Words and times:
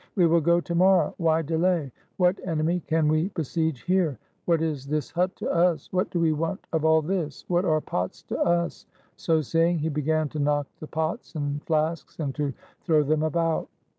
"We 0.15 0.25
will 0.25 0.41
go 0.41 0.59
to 0.59 0.73
morrow! 0.73 1.13
Why 1.19 1.43
delay? 1.43 1.91
What 2.17 2.39
enemy 2.43 2.79
can 2.79 3.07
we 3.07 3.27
besiege 3.35 3.83
here? 3.83 4.17
What 4.45 4.59
is 4.59 4.87
this 4.87 5.11
hut 5.11 5.35
to 5.35 5.49
us? 5.51 5.93
What 5.93 6.09
do 6.09 6.19
we 6.19 6.33
want 6.33 6.65
of 6.73 6.83
all 6.83 7.03
this? 7.03 7.45
What 7.49 7.65
are 7.65 7.79
pots 7.81 8.23
to 8.23 8.39
us?" 8.39 8.87
So 9.17 9.41
saying, 9.41 9.77
he 9.77 9.89
began 9.89 10.27
to 10.29 10.39
knock 10.39 10.65
the 10.79 10.87
pots 10.87 11.35
and 11.35 11.63
flasks, 11.67 12.17
and 12.19 12.33
to 12.33 12.51
throw 12.83 13.03
them 13.03 13.21
about. 13.21 13.69